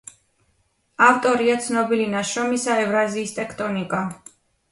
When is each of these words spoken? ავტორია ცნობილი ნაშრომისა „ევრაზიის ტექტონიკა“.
ავტორია 1.07 1.57
ცნობილი 1.65 2.07
ნაშრომისა 2.15 2.79
„ევრაზიის 2.87 3.37
ტექტონიკა“. 3.39 4.03